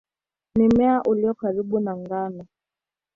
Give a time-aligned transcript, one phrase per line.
[0.55, 2.45] Ni mmea ulio karibu na ngano.